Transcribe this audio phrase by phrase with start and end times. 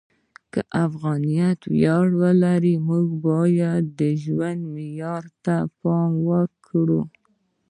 [0.53, 2.07] که افغانیت ویاړ
[2.45, 7.01] لري، موږ باید د ژوند معیار ته پام وکړو.